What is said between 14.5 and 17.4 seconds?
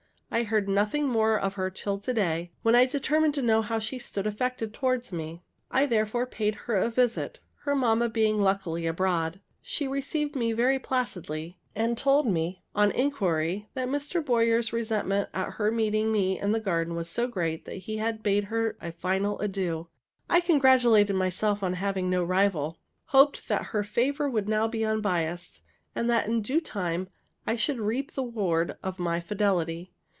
resentment at her meeting me in the garden was so